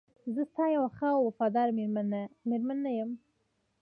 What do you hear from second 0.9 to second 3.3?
ښه او وفاداره میرمن نه یم؟